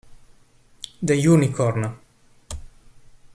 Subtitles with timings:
[1.03, 1.93] The Unicorn